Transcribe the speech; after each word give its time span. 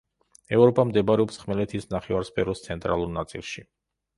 ევროპა 0.55 0.85
მდებარეობს 0.91 1.37
ხმელეთის 1.43 1.85
ნახევარსფეროს 1.93 2.65
ცენტრალურ 2.69 3.13
ნაწილში. 3.19 3.69